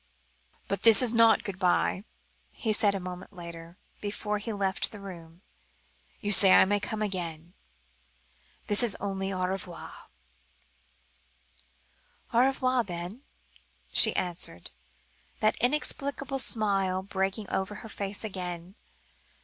"But 0.67 0.81
this 0.81 1.03
is 1.03 1.13
not 1.13 1.43
good 1.43 1.59
bye," 1.59 2.05
he 2.53 2.73
said 2.73 2.95
a 2.95 2.99
moment 2.99 3.33
later, 3.33 3.77
before 3.99 4.39
he 4.39 4.51
left 4.51 4.91
the 4.91 4.99
room. 4.99 5.43
"You 6.21 6.31
say 6.31 6.53
I 6.53 6.65
may 6.65 6.79
come 6.79 7.03
again; 7.03 7.53
this 8.65 8.81
is 8.81 8.97
only 8.99 9.31
au 9.31 9.45
revoir." 9.45 9.93
"Au 12.33 12.39
revoir, 12.39 12.83
then," 12.83 13.21
she 13.93 14.15
answered, 14.15 14.71
that 15.39 15.55
inexplicable 15.57 16.39
smile 16.39 17.03
breaking 17.03 17.47
over 17.51 17.75
her 17.75 17.89
face 17.89 18.23
again. 18.23 18.73